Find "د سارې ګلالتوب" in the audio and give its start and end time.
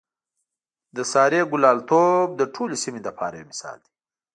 0.95-2.27